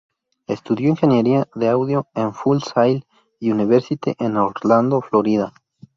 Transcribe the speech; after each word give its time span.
Estudió 0.47 0.89
ingeniería 0.89 1.47
de 1.53 1.69
audio 1.69 2.07
en 2.15 2.33
Full 2.33 2.57
Sail 2.63 3.05
University 3.39 4.15
en 4.17 4.35
Orlando, 4.35 4.99
Florida.. 4.99 5.53